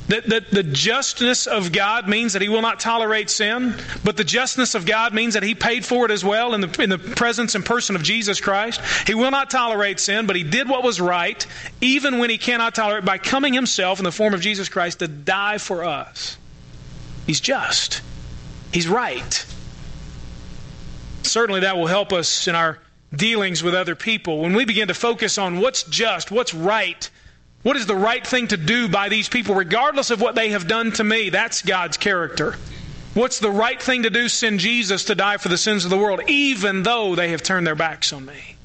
[0.08, 4.24] that, that the justness of God means that He will not tolerate sin, but the
[4.24, 6.98] justness of God means that He paid for it as well in the, in the
[6.98, 8.82] presence and person of Jesus Christ.
[9.06, 11.46] He will not tolerate sin, but He did what was right,
[11.82, 15.08] even when He cannot tolerate, by coming Himself in the form of Jesus Christ to
[15.08, 16.38] die for us.
[17.26, 18.02] He's just,
[18.72, 19.46] He's right.
[21.24, 22.80] Certainly, that will help us in our
[23.13, 24.39] dealings with other people.
[24.39, 27.10] When we begin to focus on what's just, what's right,
[27.63, 30.67] what is the right thing to do by these people, regardless of what they have
[30.67, 31.30] done to me?
[31.30, 32.56] That's God's character.
[33.13, 34.30] What's the right thing to do?
[34.30, 37.65] Send Jesus to die for the sins of the world, even though they have turned
[37.65, 38.56] their backs on me.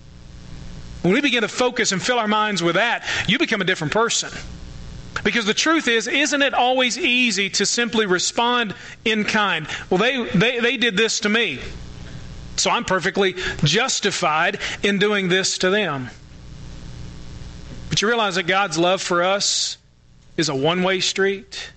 [1.00, 3.92] When we begin to focus and fill our minds with that, you become a different
[3.92, 4.30] person.
[5.24, 8.74] Because the truth is, isn't it always easy to simply respond
[9.04, 9.66] in kind?
[9.90, 11.60] Well, they, they, they did this to me,
[12.56, 16.10] so I'm perfectly justified in doing this to them.
[18.02, 19.78] You realize that God's love for us
[20.36, 21.70] is a one way street,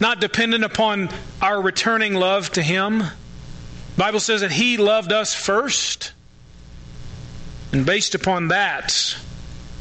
[0.00, 2.98] not dependent upon our returning love to Him.
[2.98, 3.08] The
[3.96, 6.12] Bible says that He loved us first,
[7.70, 9.16] and based upon that,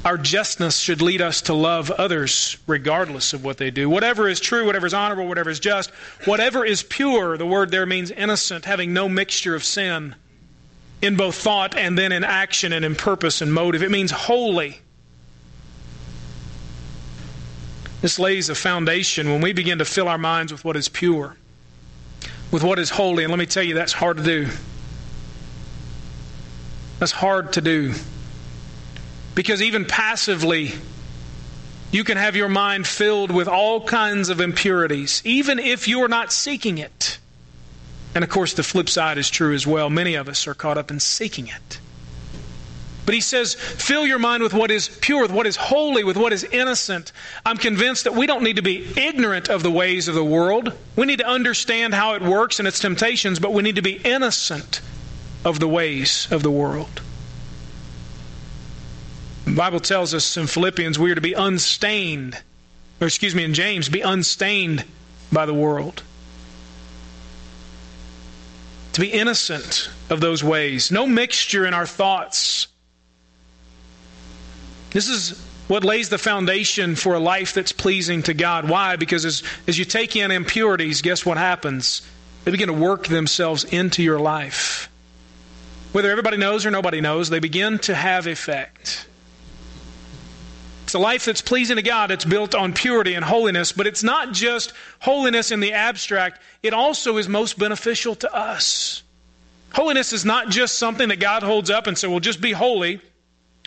[0.05, 3.89] our justness should lead us to love others regardless of what they do.
[3.89, 5.89] Whatever is true, whatever is honorable, whatever is just,
[6.25, 10.13] whatever is pure, the word there means innocent, having no mixture of sin
[11.01, 13.81] in both thought and then in action and in purpose and motive.
[13.81, 14.81] It means holy.
[18.01, 21.35] This lays a foundation when we begin to fill our minds with what is pure,
[22.49, 23.23] with what is holy.
[23.23, 24.47] And let me tell you, that's hard to do.
[26.97, 27.93] That's hard to do.
[29.35, 30.73] Because even passively,
[31.91, 36.07] you can have your mind filled with all kinds of impurities, even if you are
[36.07, 37.19] not seeking it.
[38.15, 39.89] And of course, the flip side is true as well.
[39.89, 41.79] Many of us are caught up in seeking it.
[43.05, 46.17] But he says, fill your mind with what is pure, with what is holy, with
[46.17, 47.11] what is innocent.
[47.45, 50.73] I'm convinced that we don't need to be ignorant of the ways of the world.
[50.95, 53.93] We need to understand how it works and its temptations, but we need to be
[53.93, 54.81] innocent
[55.43, 57.01] of the ways of the world.
[59.45, 62.39] The Bible tells us in Philippians we are to be unstained,
[63.01, 64.85] or excuse me, in James, be unstained
[65.31, 66.03] by the world.
[68.93, 70.91] To be innocent of those ways.
[70.91, 72.67] No mixture in our thoughts
[74.91, 78.69] this is what lays the foundation for a life that's pleasing to God.
[78.69, 78.97] Why?
[78.97, 82.01] Because as, as you take in impurities, guess what happens?
[82.43, 84.89] They begin to work themselves into your life.
[85.91, 89.07] Whether everybody knows or nobody knows, they begin to have effect.
[90.83, 92.11] It's a life that's pleasing to God.
[92.11, 96.73] It's built on purity and holiness, but it's not just holiness in the abstract, it
[96.73, 99.03] also is most beneficial to us.
[99.73, 102.99] Holiness is not just something that God holds up and says, well, just be holy.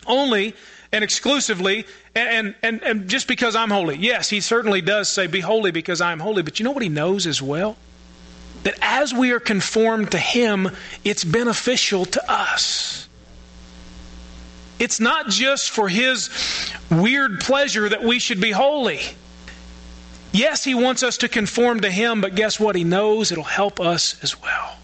[0.05, 0.53] Only
[0.91, 3.97] and exclusively and, and, and just because I'm holy.
[3.97, 6.41] Yes, he certainly does say, Be holy because I'm holy.
[6.43, 7.77] But you know what he knows as well?
[8.63, 10.69] That as we are conformed to him,
[11.03, 13.07] it's beneficial to us.
[14.79, 16.29] It's not just for his
[16.91, 18.99] weird pleasure that we should be holy.
[20.31, 22.75] Yes, he wants us to conform to him, but guess what?
[22.75, 24.74] He knows it'll help us as well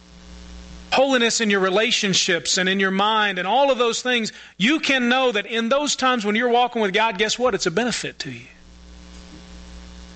[0.92, 5.10] holiness in your relationships and in your mind and all of those things, you can
[5.10, 7.56] know that in those times when you're walking with God, guess what?
[7.56, 8.46] It's a benefit to you.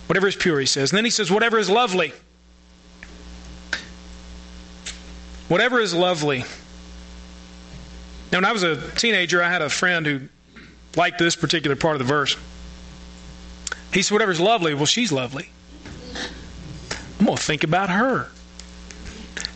[0.07, 0.91] Whatever is pure, he says.
[0.91, 2.13] And then he says, whatever is lovely.
[5.47, 6.39] Whatever is lovely.
[8.31, 10.21] Now, when I was a teenager, I had a friend who
[10.95, 12.35] liked this particular part of the verse.
[13.93, 15.49] He said, Whatever's lovely, well, she's lovely.
[17.19, 18.29] I'm going to think about her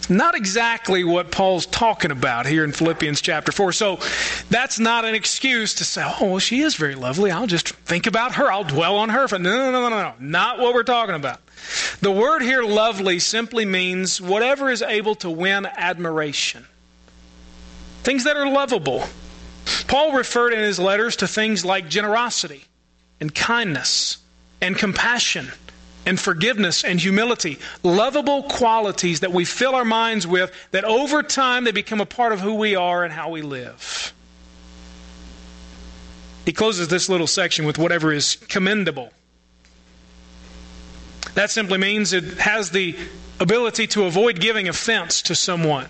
[0.09, 3.71] not exactly what Paul's talking about here in Philippians chapter 4.
[3.71, 3.99] So
[4.49, 7.31] that's not an excuse to say, oh, well, she is very lovely.
[7.31, 8.51] I'll just think about her.
[8.51, 9.27] I'll dwell on her.
[9.31, 10.13] No, no, no, no, no.
[10.19, 11.41] Not what we're talking about.
[12.01, 16.65] The word here, lovely, simply means whatever is able to win admiration.
[18.03, 19.03] Things that are lovable.
[19.87, 22.63] Paul referred in his letters to things like generosity
[23.19, 24.17] and kindness
[24.61, 25.51] and compassion
[26.09, 31.65] and forgiveness and humility, lovable qualities that we fill our minds with, that over time
[31.65, 34.11] they become a part of who we are and how we live.
[36.45, 39.13] He closes this little section with whatever is commendable.
[41.35, 42.97] That simply means it has the
[43.39, 45.85] ability to avoid giving offense to someone.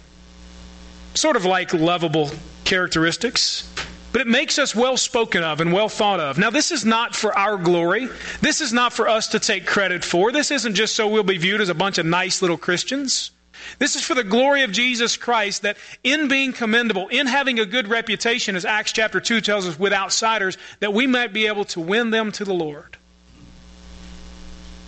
[1.13, 2.29] Sort of like lovable
[2.65, 3.73] characteristics.
[4.11, 6.37] But it makes us well spoken of and well thought of.
[6.37, 8.07] Now, this is not for our glory.
[8.41, 10.31] This is not for us to take credit for.
[10.31, 13.31] This isn't just so we'll be viewed as a bunch of nice little Christians.
[13.77, 17.65] This is for the glory of Jesus Christ that in being commendable, in having a
[17.65, 21.65] good reputation, as Acts chapter 2 tells us, with outsiders, that we might be able
[21.65, 22.97] to win them to the Lord.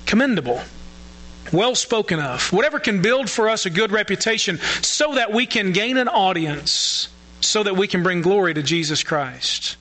[0.05, 0.61] Commendable.
[1.51, 2.51] Well spoken of.
[2.53, 7.09] Whatever can build for us a good reputation so that we can gain an audience,
[7.41, 9.77] so that we can bring glory to Jesus Christ.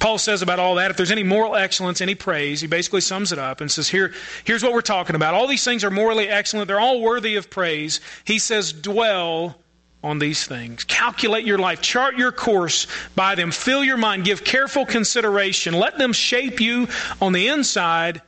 [0.00, 3.32] Paul says about all that, if there's any moral excellence, any praise, he basically sums
[3.32, 4.12] it up and says, Here,
[4.44, 5.34] here's what we're talking about.
[5.34, 8.00] All these things are morally excellent, they're all worthy of praise.
[8.24, 9.56] He says, dwell
[10.02, 10.84] on these things.
[10.84, 15.98] Calculate your life, chart your course by them, fill your mind, give careful consideration, let
[15.98, 16.88] them shape you
[17.20, 18.22] on the inside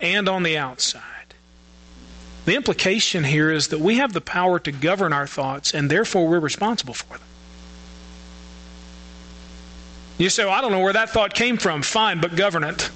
[0.00, 1.02] and on the outside.
[2.44, 6.28] The implication here is that we have the power to govern our thoughts, and therefore
[6.28, 7.27] we're responsible for them.
[10.18, 11.82] You say, well, I don't know where that thought came from.
[11.82, 12.90] Fine, but govern it.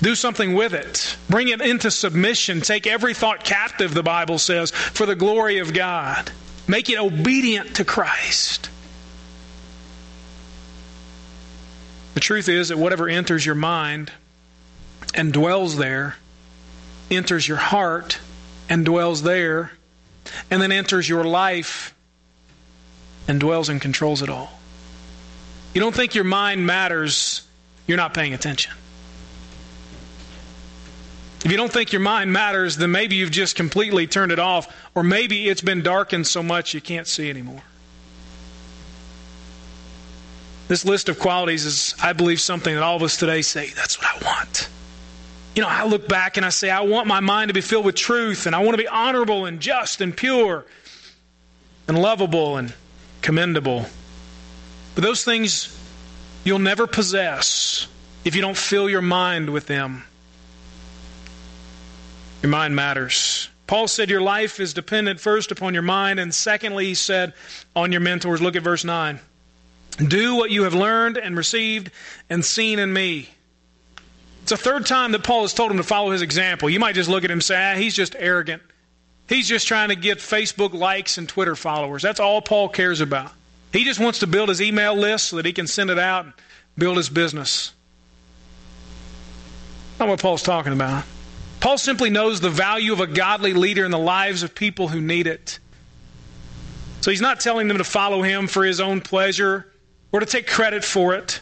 [0.00, 1.16] Do something with it.
[1.28, 2.60] Bring it into submission.
[2.60, 6.30] Take every thought captive, the Bible says, for the glory of God.
[6.68, 8.70] Make it obedient to Christ.
[12.14, 14.12] The truth is that whatever enters your mind
[15.14, 16.16] and dwells there,
[17.10, 18.18] enters your heart
[18.68, 19.72] and dwells there,
[20.50, 21.94] and then enters your life
[23.26, 24.61] and dwells and controls it all
[25.74, 27.46] you don't think your mind matters,
[27.86, 28.72] you're not paying attention.
[31.44, 34.74] If you don't think your mind matters, then maybe you've just completely turned it off,
[34.94, 37.62] or maybe it's been darkened so much you can't see anymore.
[40.68, 43.98] This list of qualities is, I believe, something that all of us today say, that's
[44.00, 44.68] what I want.
[45.56, 47.84] You know, I look back and I say, I want my mind to be filled
[47.84, 50.64] with truth, and I want to be honorable and just and pure
[51.88, 52.72] and lovable and
[53.20, 53.86] commendable.
[54.94, 55.78] But those things
[56.44, 57.86] you'll never possess
[58.24, 60.04] if you don't fill your mind with them.
[62.42, 63.48] Your mind matters.
[63.66, 67.32] Paul said your life is dependent first upon your mind, and secondly, he said,
[67.74, 68.42] on your mentors.
[68.42, 69.18] Look at verse 9.
[70.08, 71.90] Do what you have learned and received
[72.28, 73.28] and seen in me.
[74.42, 76.68] It's a third time that Paul has told him to follow his example.
[76.68, 78.62] You might just look at him and say, ah, he's just arrogant.
[79.28, 82.02] He's just trying to get Facebook likes and Twitter followers.
[82.02, 83.32] That's all Paul cares about.
[83.72, 86.24] He just wants to build his email list so that he can send it out
[86.26, 86.34] and
[86.76, 87.72] build his business.
[89.98, 91.04] Not what Paul's talking about.
[91.60, 95.00] Paul simply knows the value of a godly leader in the lives of people who
[95.00, 95.58] need it.
[97.00, 99.72] So he's not telling them to follow him for his own pleasure
[100.10, 101.40] or to take credit for it.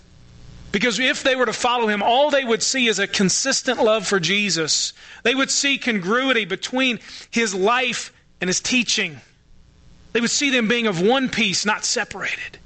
[0.73, 4.07] Because if they were to follow him, all they would see is a consistent love
[4.07, 4.93] for Jesus.
[5.25, 9.21] They would see congruity between his life and his teaching.
[10.13, 12.59] They would see them being of one piece, not separated.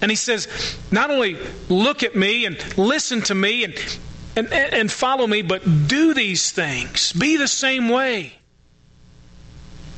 [0.00, 1.36] And he says, not only
[1.68, 3.98] look at me and listen to me and,
[4.36, 7.12] and, and follow me, but do these things.
[7.12, 8.34] Be the same way.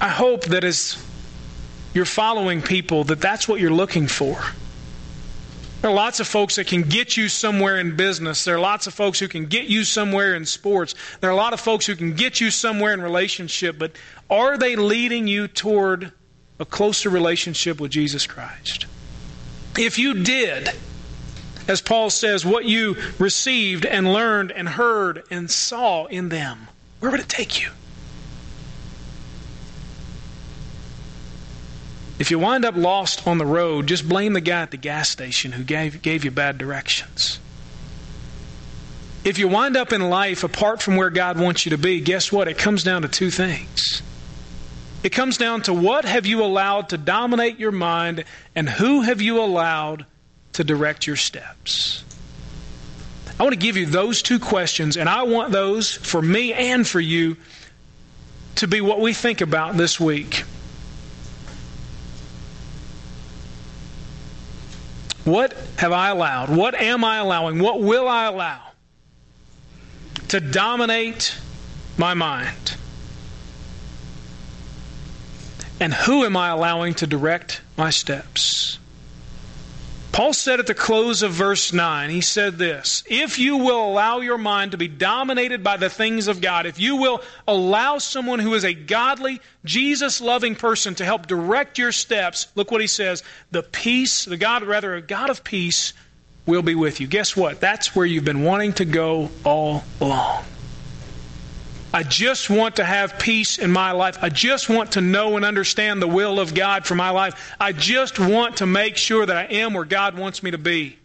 [0.01, 0.97] I hope that as
[1.93, 4.41] you're following people, that that's what you're looking for.
[5.83, 8.45] There are lots of folks that can get you somewhere in business.
[8.45, 10.95] There are lots of folks who can get you somewhere in sports.
[11.21, 13.93] There are a lot of folks who can get you somewhere in relationship, but
[14.29, 16.13] are they leading you toward
[16.61, 18.85] a closer relationship with Jesus Christ.
[19.79, 20.69] If you did,
[21.67, 26.69] as Paul says, what you received and learned and heard and saw in them,
[27.01, 27.71] where would it take you?
[32.19, 35.09] If you wind up lost on the road, just blame the guy at the gas
[35.09, 37.41] station who gave, gave you bad directions.
[39.25, 42.31] If you wind up in life apart from where God wants you to be, guess
[42.31, 42.49] what?
[42.49, 44.03] It comes down to two things
[45.03, 49.23] it comes down to what have you allowed to dominate your mind and who have
[49.23, 50.05] you allowed
[50.55, 52.05] to direct your steps?
[53.39, 56.87] I want to give you those two questions, and I want those for me and
[56.87, 57.39] for you
[58.57, 60.45] to be what we think about this week.
[65.25, 66.51] What have I allowed?
[66.51, 67.61] What am I allowing?
[67.61, 68.61] What will I allow
[70.29, 71.35] to dominate
[71.97, 72.77] my mind?
[75.81, 78.79] And who am I allowing to direct my steps?
[80.13, 84.19] Paul said at the close of verse 9, he said this If you will allow
[84.19, 88.41] your mind to be dominated by the things of God, if you will allow someone
[88.41, 92.87] who is a godly, Jesus loving person to help direct your steps, look what he
[92.87, 95.95] says the peace, the God, rather, a God of peace
[96.45, 97.07] will be with you.
[97.07, 97.61] Guess what?
[97.61, 100.45] That's where you've been wanting to go all along.
[101.93, 104.19] I just want to have peace in my life.
[104.23, 107.55] I just want to know and understand the will of God for my life.
[107.59, 110.99] I just want to make sure that I am where God wants me to be.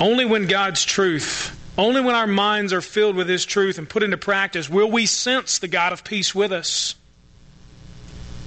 [0.00, 4.02] Only when God's truth, only when our minds are filled with His truth and put
[4.02, 6.94] into practice, will we sense the God of peace with us.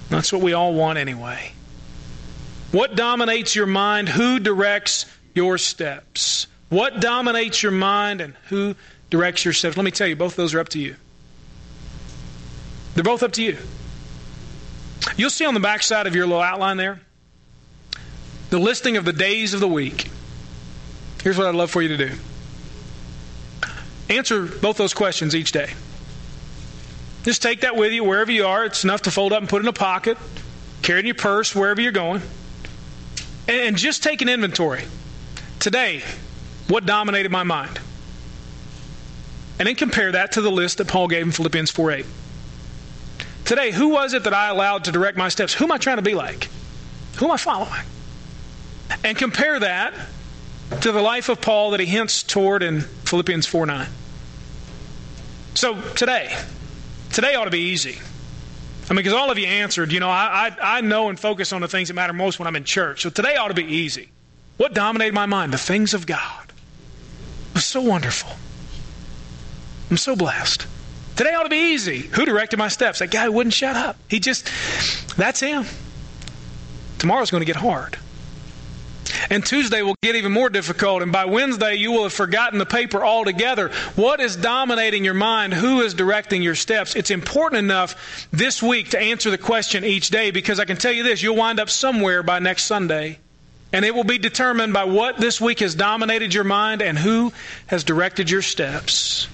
[0.10, 1.52] That's what we all want anyway.
[2.72, 4.10] What dominates your mind?
[4.10, 6.48] Who directs your steps?
[6.70, 8.76] What dominates your mind and who
[9.10, 9.78] directs your steps?
[9.78, 10.96] Let me tell you, both those are up to you.
[12.96, 13.58] They're both up to you.
[15.16, 17.02] You'll see on the back side of your little outline there
[18.50, 20.10] the listing of the days of the week.
[21.22, 22.12] Here's what I'd love for you to do
[24.10, 25.70] answer both those questions each day.
[27.24, 28.64] Just take that with you wherever you are.
[28.64, 30.18] It's enough to fold up and put in a pocket,
[30.82, 32.22] carry in your purse wherever you're going.
[33.50, 34.84] And just take an inventory.
[35.60, 36.04] Today,
[36.70, 37.80] what dominated my mind?
[39.60, 42.06] And then compare that to the list that Paul gave in Philippians 4 8.
[43.46, 45.54] Today, who was it that I allowed to direct my steps?
[45.54, 46.50] Who am I trying to be like?
[47.18, 47.82] Who am I following?
[49.04, 49.94] And compare that
[50.82, 53.88] to the life of Paul that he hints toward in Philippians 4 9.
[55.56, 56.38] So today,
[57.12, 57.98] today ought to be easy.
[58.90, 61.52] I mean, because all of you answered, you know, I, I, I know and focus
[61.52, 63.02] on the things that matter most when I'm in church.
[63.02, 64.10] So today ought to be easy.
[64.58, 65.52] What dominated my mind?
[65.52, 66.46] The things of God.
[67.50, 68.32] It was so wonderful.
[69.90, 70.68] I'm so blessed.
[71.16, 72.00] Today ought to be easy.
[72.00, 73.00] Who directed my steps?
[73.00, 73.98] That guy wouldn't shut up.
[74.08, 74.50] He just,
[75.18, 75.66] that's him.
[77.00, 77.98] Tomorrow's going to get hard.
[79.30, 81.02] And Tuesday will get even more difficult.
[81.02, 83.70] And by Wednesday, you will have forgotten the paper altogether.
[83.96, 85.54] What is dominating your mind?
[85.54, 86.96] Who is directing your steps?
[86.96, 90.92] It's important enough this week to answer the question each day because I can tell
[90.92, 93.20] you this you'll wind up somewhere by next Sunday.
[93.74, 97.34] And it will be determined by what this week has dominated your mind and who
[97.68, 99.28] has directed your steps.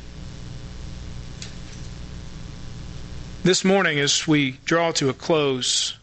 [3.44, 5.98] This morning, as we draw to a close,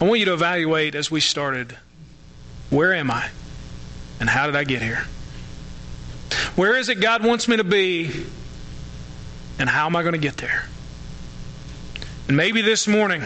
[0.00, 1.76] I want you to evaluate as we started
[2.70, 3.28] where am I?
[4.20, 5.04] And how did I get here?
[6.54, 8.12] Where is it God wants me to be?
[9.58, 10.68] And how am I going to get there?
[12.28, 13.24] And maybe this morning,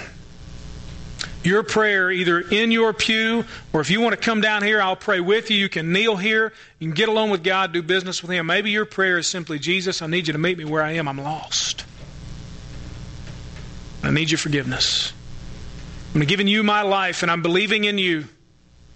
[1.45, 4.97] your prayer, either in your pew or if you want to come down here, I'll
[4.97, 5.57] pray with you.
[5.57, 6.53] You can kneel here.
[6.78, 8.47] You can get along with God, do business with Him.
[8.47, 11.09] Maybe your prayer is simply, Jesus, I need you to meet me where I am.
[11.09, 11.84] I'm lost.
[14.03, 15.12] I need your forgiveness.
[16.14, 18.24] I'm giving you my life and I'm believing in you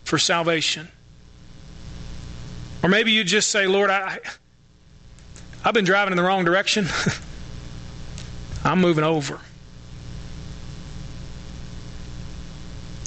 [0.04, 0.88] for salvation.
[2.82, 4.18] Or maybe you just say, Lord, I,
[5.64, 6.86] I've been driving in the wrong direction.
[8.64, 9.40] I'm moving over.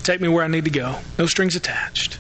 [0.10, 0.98] Take me where I need to go.
[1.20, 2.18] No strings attached.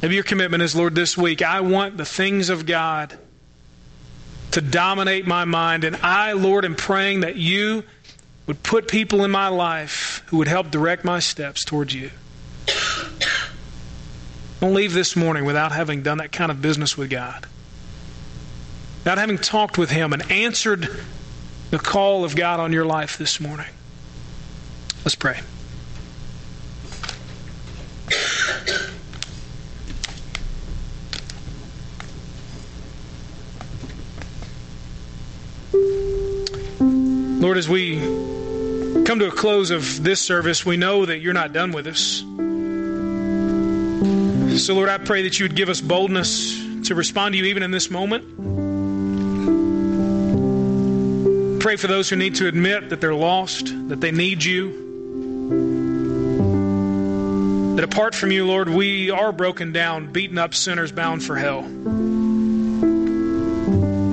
[0.00, 3.18] Maybe your commitment is, Lord, this week, I want the things of God
[4.52, 5.84] to dominate my mind.
[5.84, 7.84] And I, Lord, am praying that you
[8.46, 12.10] would put people in my life who would help direct my steps towards you.
[14.62, 17.46] Don't leave this morning without having done that kind of business with God.
[19.00, 20.88] Without having talked with Him and answered
[21.68, 23.66] the call of God on your life this morning.
[25.06, 25.40] Let's pray.
[37.40, 38.00] Lord, as we
[39.04, 42.24] come to a close of this service, we know that you're not done with us.
[44.60, 47.62] So, Lord, I pray that you would give us boldness to respond to you even
[47.62, 48.24] in this moment.
[51.60, 54.85] Pray for those who need to admit that they're lost, that they need you.
[57.76, 61.58] That apart from you, Lord, we are broken down, beaten up sinners bound for hell.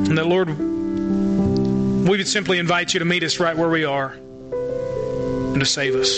[0.03, 4.09] And that, Lord, we would simply invite you to meet us right where we are
[4.11, 6.11] and to save us.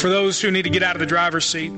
[0.00, 1.70] For those who need to get out of the driver's seat,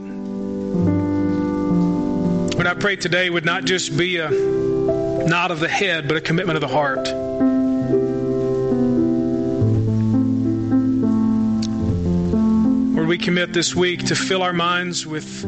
[2.56, 6.22] what I pray today would not just be a nod of the head, but a
[6.22, 7.06] commitment of the heart.
[13.10, 15.42] We commit this week to fill our minds with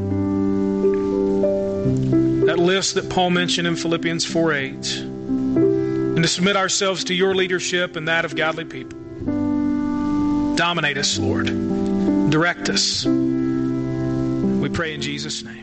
[2.45, 7.37] that list that Paul mentioned in Philippians 4 8 and to submit ourselves to your
[7.37, 8.99] leadership and that of godly people.
[10.57, 11.47] Dominate us, Lord.
[12.31, 13.07] Direct us.
[13.07, 15.62] We pray in Jesus' name.